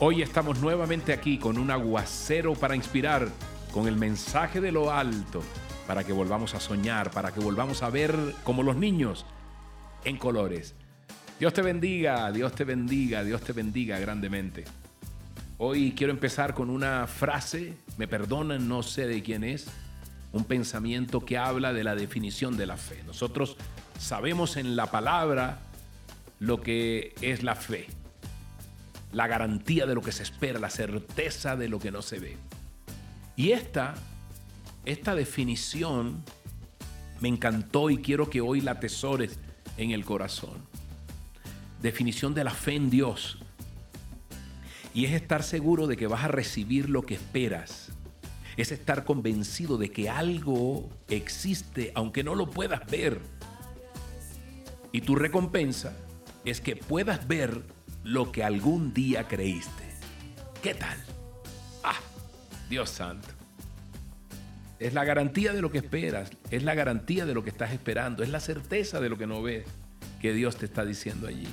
Hoy 0.00 0.22
estamos 0.22 0.60
nuevamente 0.60 1.12
aquí 1.12 1.38
con 1.38 1.58
un 1.58 1.72
aguacero 1.72 2.54
para 2.54 2.76
inspirar, 2.76 3.28
con 3.72 3.88
el 3.88 3.96
mensaje 3.96 4.60
de 4.60 4.70
lo 4.70 4.92
alto, 4.92 5.42
para 5.88 6.04
que 6.04 6.12
volvamos 6.12 6.54
a 6.54 6.60
soñar, 6.60 7.10
para 7.10 7.34
que 7.34 7.40
volvamos 7.40 7.82
a 7.82 7.90
ver 7.90 8.14
como 8.44 8.62
los 8.62 8.76
niños 8.76 9.26
en 10.04 10.16
colores. 10.16 10.76
Dios 11.40 11.52
te 11.52 11.62
bendiga, 11.62 12.30
Dios 12.30 12.52
te 12.52 12.62
bendiga, 12.62 13.24
Dios 13.24 13.40
te 13.42 13.52
bendiga 13.52 13.98
grandemente. 13.98 14.66
Hoy 15.58 15.94
quiero 15.96 16.12
empezar 16.12 16.54
con 16.54 16.70
una 16.70 17.08
frase, 17.08 17.74
me 17.96 18.06
perdonan, 18.06 18.68
no 18.68 18.84
sé 18.84 19.08
de 19.08 19.20
quién 19.24 19.42
es, 19.42 19.66
un 20.32 20.44
pensamiento 20.44 21.24
que 21.24 21.38
habla 21.38 21.72
de 21.72 21.82
la 21.82 21.96
definición 21.96 22.56
de 22.56 22.66
la 22.66 22.76
fe. 22.76 23.02
Nosotros 23.04 23.56
sabemos 23.98 24.56
en 24.58 24.76
la 24.76 24.92
palabra 24.92 25.58
lo 26.38 26.60
que 26.60 27.16
es 27.20 27.42
la 27.42 27.56
fe 27.56 27.88
la 29.12 29.26
garantía 29.26 29.86
de 29.86 29.94
lo 29.94 30.02
que 30.02 30.12
se 30.12 30.22
espera, 30.22 30.58
la 30.58 30.70
certeza 30.70 31.56
de 31.56 31.68
lo 31.68 31.78
que 31.78 31.90
no 31.90 32.02
se 32.02 32.18
ve. 32.18 32.36
Y 33.36 33.52
esta, 33.52 33.94
esta 34.84 35.14
definición 35.14 36.24
me 37.20 37.28
encantó 37.28 37.90
y 37.90 37.98
quiero 37.98 38.28
que 38.28 38.40
hoy 38.40 38.60
la 38.60 38.72
atesores 38.72 39.38
en 39.76 39.92
el 39.92 40.04
corazón. 40.04 40.66
Definición 41.80 42.34
de 42.34 42.44
la 42.44 42.50
fe 42.50 42.74
en 42.74 42.90
Dios. 42.90 43.38
Y 44.94 45.04
es 45.04 45.12
estar 45.12 45.42
seguro 45.42 45.86
de 45.86 45.96
que 45.96 46.06
vas 46.06 46.24
a 46.24 46.28
recibir 46.28 46.90
lo 46.90 47.02
que 47.02 47.14
esperas. 47.14 47.90
Es 48.56 48.72
estar 48.72 49.04
convencido 49.04 49.78
de 49.78 49.90
que 49.90 50.10
algo 50.10 50.88
existe 51.08 51.92
aunque 51.94 52.24
no 52.24 52.34
lo 52.34 52.50
puedas 52.50 52.84
ver. 52.90 53.20
Y 54.90 55.02
tu 55.02 55.14
recompensa 55.14 55.96
es 56.44 56.60
que 56.60 56.74
puedas 56.74 57.28
ver 57.28 57.62
lo 58.04 58.32
que 58.32 58.44
algún 58.44 58.94
día 58.94 59.28
creíste. 59.28 59.84
¿Qué 60.62 60.74
tal? 60.74 60.98
Ah, 61.82 61.98
Dios 62.68 62.90
santo. 62.90 63.28
Es 64.78 64.94
la 64.94 65.04
garantía 65.04 65.52
de 65.52 65.60
lo 65.60 65.72
que 65.72 65.78
esperas, 65.78 66.30
es 66.50 66.62
la 66.62 66.74
garantía 66.74 67.26
de 67.26 67.34
lo 67.34 67.42
que 67.42 67.50
estás 67.50 67.72
esperando, 67.72 68.22
es 68.22 68.28
la 68.28 68.40
certeza 68.40 69.00
de 69.00 69.08
lo 69.08 69.18
que 69.18 69.26
no 69.26 69.42
ves 69.42 69.66
que 70.20 70.32
Dios 70.32 70.56
te 70.56 70.66
está 70.66 70.84
diciendo 70.84 71.26
allí. 71.26 71.48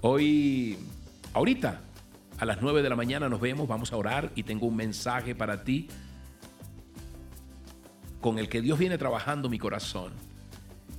Hoy, 0.00 0.78
ahorita, 1.34 1.80
a 2.38 2.44
las 2.44 2.62
9 2.62 2.82
de 2.82 2.88
la 2.88 2.96
mañana 2.96 3.28
nos 3.28 3.40
vemos, 3.40 3.66
vamos 3.68 3.92
a 3.92 3.96
orar 3.96 4.30
y 4.34 4.44
tengo 4.44 4.66
un 4.66 4.76
mensaje 4.76 5.34
para 5.34 5.64
ti 5.64 5.88
con 8.20 8.38
el 8.38 8.48
que 8.48 8.60
Dios 8.60 8.78
viene 8.78 8.98
trabajando 8.98 9.48
mi 9.48 9.58
corazón. 9.58 10.12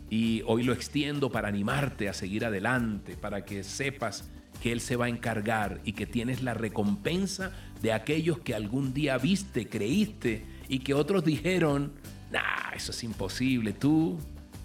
Y 0.10 0.42
hoy 0.46 0.64
lo 0.64 0.74
extiendo 0.74 1.32
para 1.32 1.48
animarte 1.48 2.10
a 2.10 2.14
seguir 2.14 2.46
adelante, 2.46 3.16
para 3.16 3.46
que 3.46 3.64
sepas 3.64 4.30
que 4.62 4.72
Él 4.72 4.82
se 4.82 4.96
va 4.96 5.06
a 5.06 5.10
encargar 5.10 5.80
y 5.84 5.94
que 5.94 6.06
tienes 6.06 6.44
la 6.44 6.54
recompensa 6.54 7.52
de 7.82 7.94
aquellos 7.94 8.40
que 8.40 8.56
algún 8.56 8.94
día 8.94 9.18
viste, 9.18 9.70
creíste 9.70 10.46
y 10.68 10.80
que 10.80 10.94
otros 10.94 11.24
dijeron, 11.24 11.94
nah, 12.32 12.72
eso 12.76 12.92
es 12.92 13.04
imposible, 13.04 13.74
tú 13.74 14.18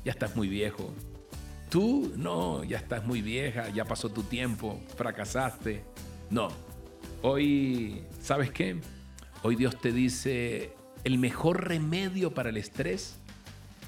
ya 0.04 0.12
estás 0.12 0.34
muy 0.36 0.48
viejo. 0.48 0.92
Tú 1.70 2.12
no, 2.16 2.62
ya 2.62 2.78
estás 2.78 3.04
muy 3.04 3.20
vieja, 3.20 3.68
ya 3.70 3.84
pasó 3.84 4.08
tu 4.08 4.22
tiempo, 4.22 4.80
fracasaste. 4.96 5.82
No, 6.30 6.48
hoy, 7.22 8.02
¿sabes 8.20 8.50
qué? 8.50 8.80
Hoy 9.42 9.56
Dios 9.56 9.80
te 9.80 9.92
dice, 9.92 10.72
el 11.04 11.18
mejor 11.18 11.68
remedio 11.68 12.32
para 12.32 12.50
el 12.50 12.56
estrés 12.56 13.18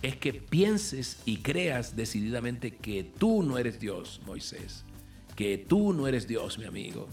es 0.07 0.17
que 0.17 0.33
pienses 0.33 1.19
y 1.25 1.39
creas 1.39 1.97
decididamente 1.97 2.77
que 2.77 3.03
tú 3.03 3.43
no 3.43 3.59
eres 3.59 3.81
Dios, 3.81 4.21
Moisés. 4.25 4.85
Que 5.35 5.59
tú 5.59 5.93
no 5.93 6.07
eres 6.07 6.29
Dios, 6.29 6.59
mi 6.59 6.65
amigo. 6.65 7.09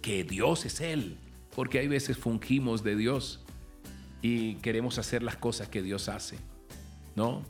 Que 0.00 0.22
Dios 0.22 0.64
es 0.64 0.80
Él. 0.80 1.18
Porque 1.56 1.80
hay 1.80 1.88
veces 1.88 2.16
fungimos 2.16 2.84
de 2.84 2.94
Dios 2.94 3.44
y 4.22 4.54
queremos 4.56 4.98
hacer 4.98 5.24
las 5.24 5.34
cosas 5.34 5.68
que 5.68 5.82
Dios 5.82 6.08
hace. 6.08 6.38
¿No? 7.16 7.42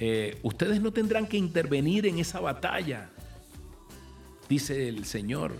Eh, 0.00 0.40
ustedes 0.42 0.80
no 0.80 0.92
tendrán 0.92 1.28
que 1.28 1.36
intervenir 1.36 2.06
en 2.06 2.18
esa 2.18 2.40
batalla. 2.40 3.12
Dice 4.48 4.88
el 4.88 5.04
Señor, 5.04 5.54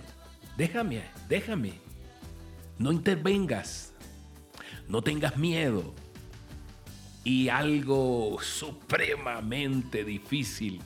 déjame, 0.57 1.05
déjame. 1.29 1.75
No 2.79 2.91
intervengas. 2.91 3.93
No 4.89 5.03
tengas 5.03 5.37
miedo 5.37 5.95
algo 7.49 8.39
supremamente 8.41 10.05
difícil. 10.05 10.81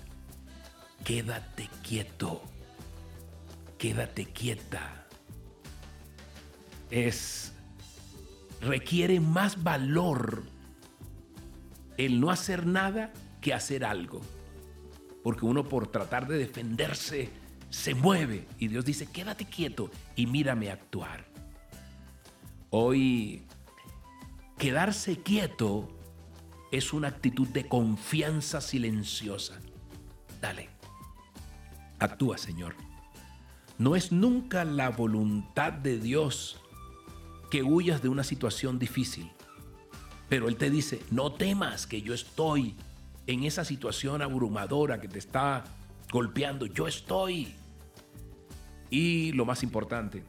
Quédate 1.04 1.68
quieto. 1.82 2.42
Quédate 3.78 4.26
quieta. 4.26 5.06
Es 6.90 7.52
requiere 8.60 9.20
más 9.20 9.62
valor 9.62 10.44
el 11.96 12.20
no 12.20 12.30
hacer 12.30 12.66
nada 12.66 13.12
que 13.40 13.54
hacer 13.54 13.84
algo. 13.84 14.20
Porque 15.22 15.46
uno 15.46 15.68
por 15.68 15.86
tratar 15.86 16.26
de 16.26 16.38
defenderse 16.38 17.30
se 17.70 17.94
mueve 17.94 18.46
y 18.58 18.68
Dios 18.68 18.84
dice, 18.84 19.06
quédate 19.06 19.46
quieto 19.46 19.90
y 20.16 20.26
mírame 20.26 20.70
actuar. 20.70 21.24
Hoy, 22.70 23.42
quedarse 24.58 25.18
quieto 25.18 25.88
es 26.76 26.92
una 26.92 27.08
actitud 27.08 27.46
de 27.48 27.68
confianza 27.68 28.60
silenciosa. 28.60 29.60
Dale, 30.40 30.68
actúa 32.00 32.36
Señor. 32.36 32.74
No 33.78 33.94
es 33.94 34.10
nunca 34.10 34.64
la 34.64 34.90
voluntad 34.90 35.72
de 35.72 35.98
Dios 35.98 36.60
que 37.50 37.62
huyas 37.62 38.02
de 38.02 38.08
una 38.08 38.24
situación 38.24 38.80
difícil. 38.80 39.30
Pero 40.28 40.48
Él 40.48 40.56
te 40.56 40.68
dice, 40.68 41.00
no 41.12 41.32
temas 41.32 41.86
que 41.86 42.02
yo 42.02 42.12
estoy 42.12 42.74
en 43.28 43.44
esa 43.44 43.64
situación 43.64 44.20
abrumadora 44.20 45.00
que 45.00 45.06
te 45.06 45.20
está 45.20 45.64
golpeando. 46.10 46.66
Yo 46.66 46.88
estoy. 46.88 47.54
Y 48.90 49.32
lo 49.32 49.44
más 49.44 49.62
importante, 49.62 50.24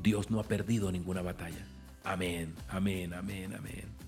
Dios 0.00 0.30
no 0.30 0.38
ha 0.38 0.44
perdido 0.44 0.92
ninguna 0.92 1.22
batalla. 1.22 1.66
Amén, 2.04 2.54
amén, 2.68 3.12
amén, 3.12 3.54
amén. 3.54 3.99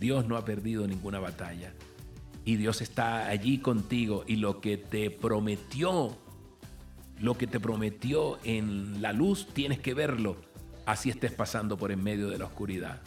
Dios 0.00 0.26
no 0.26 0.36
ha 0.36 0.44
perdido 0.44 0.86
ninguna 0.86 1.18
batalla. 1.18 1.72
Y 2.44 2.56
Dios 2.56 2.80
está 2.80 3.26
allí 3.26 3.58
contigo 3.58 4.24
y 4.26 4.36
lo 4.36 4.60
que 4.60 4.78
te 4.78 5.10
prometió, 5.10 6.16
lo 7.20 7.36
que 7.36 7.46
te 7.46 7.60
prometió 7.60 8.38
en 8.44 9.02
la 9.02 9.12
luz, 9.12 9.48
tienes 9.52 9.80
que 9.80 9.92
verlo, 9.92 10.36
así 10.86 11.10
estés 11.10 11.32
pasando 11.32 11.76
por 11.76 11.92
en 11.92 12.02
medio 12.02 12.30
de 12.30 12.38
la 12.38 12.46
oscuridad. 12.46 13.02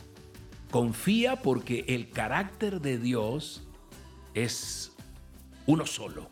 Confía 0.70 1.38
porque 1.38 1.86
el 1.88 2.12
carácter 2.12 2.82
de 2.82 2.98
Dios 2.98 3.64
es 4.34 4.92
uno 5.66 5.86
solo. 5.86 6.30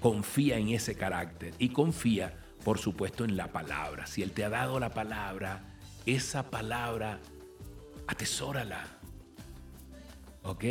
Confía 0.00 0.58
en 0.58 0.68
ese 0.68 0.94
carácter 0.94 1.54
y 1.58 1.70
confía, 1.70 2.38
por 2.64 2.78
supuesto, 2.78 3.24
en 3.24 3.36
la 3.36 3.50
palabra. 3.50 4.06
Si 4.06 4.22
Él 4.22 4.30
te 4.30 4.44
ha 4.44 4.48
dado 4.48 4.78
la 4.78 4.94
palabra, 4.94 5.64
esa 6.06 6.50
palabra, 6.50 7.18
atesórala 8.06 8.97
¿ok? 10.48 10.64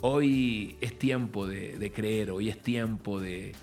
Hoy 0.00 0.78
es 0.80 0.98
tiempo 0.98 1.46
de, 1.46 1.92
creer, 1.94 2.30
hoy 2.30 2.48
es 2.48 2.60
tiempo 2.62 3.20
de, 3.20 3.54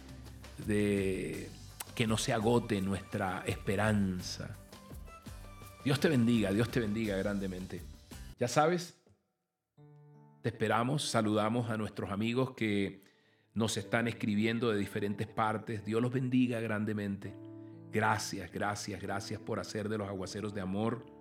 de 0.68 1.50
que 1.96 2.06
no 2.06 2.18
se 2.18 2.32
agote 2.32 2.80
nuestra 2.82 3.44
esperanza. 3.48 4.56
Dios 5.84 6.00
te 6.00 6.10
bendiga, 6.10 6.52
Dios 6.52 6.70
te 6.70 6.80
bendiga 6.80 7.18
grandemente. 7.18 7.82
Ya 8.40 8.48
sabes, 8.48 8.96
te 10.42 10.50
esperamos, 10.50 11.10
saludamos 11.10 11.70
a 11.70 11.78
nuestros 11.78 12.12
amigos 12.12 12.52
que 12.52 13.04
nos 13.54 13.78
están 13.78 14.08
escribiendo 14.08 14.72
de 14.72 14.78
diferentes 14.78 15.28
partes. 15.28 15.86
Dios 15.86 16.02
los 16.02 16.12
bendiga 16.12 16.60
grandemente. 16.60 17.34
Gracias, 17.92 18.52
gracias, 18.52 19.02
gracias 19.02 19.40
por 19.40 19.60
hacer 19.60 19.90
de 19.90 19.98
los 19.98 20.08
aguaceros 20.08 20.54
de 20.54 20.62
amor 20.62 21.13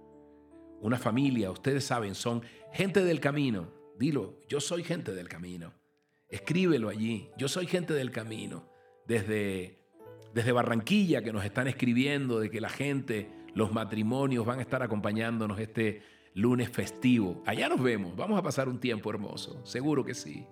una 0.82 0.98
familia, 0.98 1.50
ustedes 1.50 1.84
saben, 1.84 2.14
son 2.14 2.42
gente 2.72 3.04
del 3.04 3.20
camino. 3.20 3.68
Dilo, 3.98 4.40
yo 4.48 4.60
soy 4.60 4.82
gente 4.82 5.14
del 5.14 5.28
camino. 5.28 5.72
Escríbelo 6.28 6.88
allí, 6.88 7.30
yo 7.38 7.48
soy 7.48 7.66
gente 7.66 7.94
del 7.94 8.10
camino. 8.10 8.68
Desde, 9.06 9.78
desde 10.34 10.52
Barranquilla 10.52 11.22
que 11.22 11.32
nos 11.32 11.44
están 11.44 11.68
escribiendo 11.68 12.40
de 12.40 12.50
que 12.50 12.60
la 12.60 12.68
gente, 12.68 13.30
los 13.54 13.72
matrimonios 13.72 14.44
van 14.44 14.58
a 14.58 14.62
estar 14.62 14.82
acompañándonos 14.82 15.60
este 15.60 16.02
lunes 16.34 16.68
festivo. 16.68 17.42
Allá 17.46 17.68
nos 17.68 17.80
vemos, 17.80 18.16
vamos 18.16 18.36
a 18.38 18.42
pasar 18.42 18.68
un 18.68 18.80
tiempo 18.80 19.08
hermoso, 19.10 19.64
seguro 19.64 20.04
que 20.04 20.14
sí. 20.14 20.46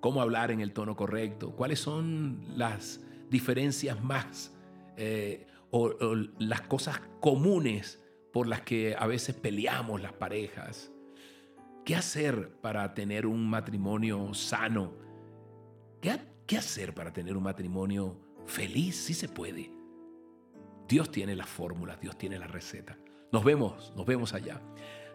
Cómo 0.00 0.20
hablar 0.20 0.50
en 0.50 0.60
el 0.60 0.72
tono 0.72 0.96
correcto, 0.96 1.54
cuáles 1.54 1.78
son 1.78 2.44
las 2.56 3.00
diferencias 3.30 4.02
más 4.02 4.52
eh, 4.96 5.46
o 5.70 5.94
las 6.38 6.62
cosas 6.62 7.00
comunes 7.20 8.01
por 8.32 8.46
las 8.46 8.62
que 8.62 8.96
a 8.98 9.06
veces 9.06 9.34
peleamos 9.34 10.00
las 10.00 10.12
parejas. 10.12 10.90
¿Qué 11.84 11.94
hacer 11.94 12.50
para 12.60 12.94
tener 12.94 13.26
un 13.26 13.48
matrimonio 13.48 14.32
sano? 14.34 14.94
¿Qué, 16.00 16.56
hacer 16.56 16.94
para 16.94 17.12
tener 17.12 17.36
un 17.36 17.42
matrimonio 17.44 18.18
feliz? 18.46 18.96
Sí 18.96 19.14
se 19.14 19.28
puede. 19.28 19.70
Dios 20.88 21.10
tiene 21.10 21.34
las 21.34 21.48
fórmulas, 21.48 22.00
Dios 22.00 22.16
tiene 22.18 22.38
la 22.38 22.46
receta. 22.46 22.98
Nos 23.32 23.44
vemos, 23.44 23.92
nos 23.96 24.06
vemos 24.06 24.34
allá. 24.34 24.60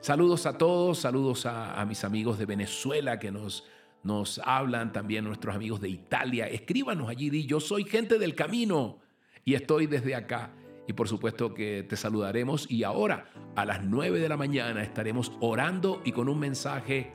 Saludos 0.02 0.46
a 0.46 0.58
todos, 0.58 1.00
saludos 1.00 1.46
a, 1.46 1.84
mis 1.86 2.04
amigos 2.04 2.38
de 2.38 2.46
Venezuela 2.46 3.20
que 3.20 3.32
nos, 3.32 3.66
nos 4.04 4.40
hablan, 4.44 4.92
también 4.92 5.26
nuestros 5.26 5.56
amigos 5.56 5.82
de 5.82 5.90
Italia. 5.90 6.48
Escríbanos 6.48 7.10
allí, 7.10 7.30
di, 7.30 7.46
yo 7.46 7.60
soy 7.60 7.84
gente 7.84 8.18
del 8.20 8.36
camino 8.36 9.00
y 9.46 9.54
estoy 9.54 9.88
desde 9.88 10.16
acá. 10.16 10.52
Y 10.88 10.94
por 10.94 11.08
supuesto 11.10 11.54
que 11.54 11.84
te 11.84 11.98
saludaremos 11.98 12.70
y 12.72 12.84
ahora 12.84 13.30
a 13.56 13.66
las 13.66 13.84
9 13.84 14.20
de 14.20 14.30
la 14.30 14.38
mañana 14.38 14.82
estaremos 14.82 15.34
orando 15.42 16.02
y 16.06 16.14
con 16.14 16.30
un 16.30 16.40
mensaje 16.40 17.14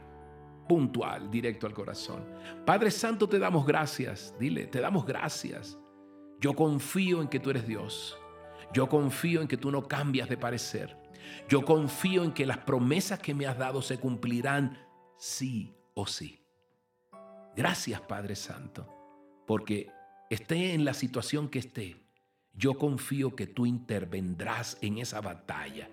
puntual, 0.68 1.30
directo 1.30 1.66
al 1.66 1.72
corazón. 1.72 2.24
Padre 2.66 2.90
Santo, 2.90 3.28
te 3.28 3.38
damos 3.38 3.66
gracias. 3.66 4.34
Dile, 4.38 4.66
te 4.66 4.80
damos 4.80 5.06
gracias. 5.06 5.78
Yo 6.40 6.54
confío 6.54 7.22
en 7.22 7.28
que 7.28 7.40
tú 7.40 7.50
eres 7.50 7.66
Dios. 7.66 8.18
Yo 8.74 8.88
confío 8.88 9.40
en 9.40 9.48
que 9.48 9.56
tú 9.56 9.70
no 9.70 9.88
cambias 9.88 10.28
de 10.28 10.36
parecer. 10.36 10.96
Yo 11.48 11.64
confío 11.64 12.24
en 12.24 12.32
que 12.32 12.46
las 12.46 12.58
promesas 12.58 13.20
que 13.20 13.34
me 13.34 13.46
has 13.46 13.58
dado 13.58 13.82
se 13.82 13.98
cumplirán 13.98 14.78
sí 15.18 15.74
o 15.94 16.06
sí. 16.06 16.44
Gracias 17.56 18.00
Padre 18.00 18.34
Santo, 18.34 18.88
porque 19.46 19.90
esté 20.30 20.72
en 20.74 20.84
la 20.84 20.94
situación 20.94 21.48
que 21.48 21.58
esté, 21.58 22.02
yo 22.54 22.74
confío 22.74 23.34
que 23.34 23.46
tú 23.46 23.66
intervendrás 23.66 24.78
en 24.80 24.98
esa 24.98 25.20
batalla. 25.20 25.88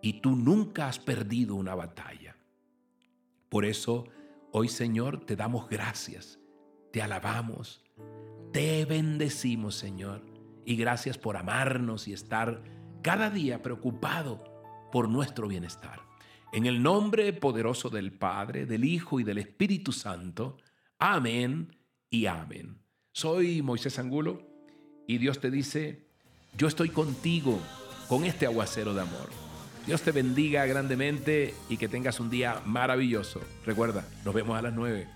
Y 0.00 0.20
tú 0.20 0.36
nunca 0.36 0.88
has 0.88 0.98
perdido 0.98 1.54
una 1.54 1.74
batalla. 1.74 2.36
Por 3.48 3.64
eso, 3.64 4.06
hoy 4.52 4.68
Señor, 4.68 5.24
te 5.24 5.36
damos 5.36 5.68
gracias, 5.68 6.38
te 6.92 7.02
alabamos, 7.02 7.84
te 8.52 8.84
bendecimos 8.84 9.74
Señor. 9.74 10.22
Y 10.64 10.76
gracias 10.76 11.16
por 11.18 11.36
amarnos 11.36 12.08
y 12.08 12.12
estar 12.12 12.62
cada 13.02 13.30
día 13.30 13.62
preocupado 13.62 14.44
por 14.92 15.08
nuestro 15.08 15.48
bienestar. 15.48 16.00
En 16.52 16.66
el 16.66 16.82
nombre 16.82 17.32
poderoso 17.32 17.90
del 17.90 18.12
Padre, 18.12 18.66
del 18.66 18.84
Hijo 18.84 19.20
y 19.20 19.24
del 19.24 19.38
Espíritu 19.38 19.92
Santo. 19.92 20.58
Amén 20.98 21.76
y 22.10 22.26
amén. 22.26 22.82
Soy 23.12 23.62
Moisés 23.62 23.98
Angulo 23.98 24.47
y 25.08 25.16
Dios 25.16 25.40
te 25.40 25.50
dice, 25.50 25.98
yo 26.56 26.68
estoy 26.68 26.90
contigo 26.90 27.58
con 28.08 28.24
este 28.26 28.44
aguacero 28.44 28.92
de 28.92 29.00
amor. 29.00 29.30
Dios 29.86 30.02
te 30.02 30.12
bendiga 30.12 30.66
grandemente 30.66 31.54
y 31.70 31.78
que 31.78 31.88
tengas 31.88 32.20
un 32.20 32.28
día 32.28 32.60
maravilloso. 32.66 33.40
Recuerda, 33.64 34.06
nos 34.26 34.34
vemos 34.34 34.56
a 34.58 34.62
las 34.62 34.74
nueve. 34.74 35.08